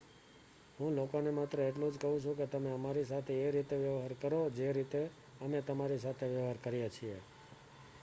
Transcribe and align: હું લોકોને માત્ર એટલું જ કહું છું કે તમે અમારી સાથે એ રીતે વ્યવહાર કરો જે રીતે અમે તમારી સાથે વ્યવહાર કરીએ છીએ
હું 0.77 0.95
લોકોને 0.95 1.31
માત્ર 1.31 1.59
એટલું 1.59 1.91
જ 1.91 1.97
કહું 1.97 2.21
છું 2.21 2.35
કે 2.35 2.45
તમે 2.45 2.69
અમારી 2.71 3.05
સાથે 3.05 3.33
એ 3.41 3.51
રીતે 3.51 3.75
વ્યવહાર 3.75 4.13
કરો 4.21 4.41
જે 4.49 4.67
રીતે 4.71 5.01
અમે 5.41 5.59
તમારી 5.61 5.99
સાથે 5.99 6.25
વ્યવહાર 6.27 6.57
કરીએ 6.57 6.89
છીએ 6.89 7.17